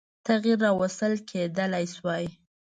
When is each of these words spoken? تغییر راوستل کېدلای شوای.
تغییر 0.27 0.57
راوستل 0.65 1.13
کېدلای 1.29 1.85
شوای. 1.95 2.25